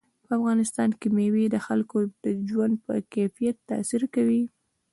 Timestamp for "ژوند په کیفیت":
2.49-3.57